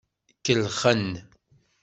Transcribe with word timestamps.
Kellxen. 0.45 1.05